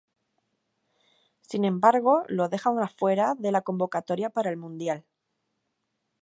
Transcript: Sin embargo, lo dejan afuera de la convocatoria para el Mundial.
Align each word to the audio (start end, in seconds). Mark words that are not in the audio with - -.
Sin 1.41 1.63
embargo, 1.63 2.23
lo 2.27 2.49
dejan 2.49 2.79
afuera 2.79 3.35
de 3.37 3.51
la 3.51 3.61
convocatoria 3.61 4.31
para 4.31 4.49
el 4.49 4.57
Mundial. 4.57 5.05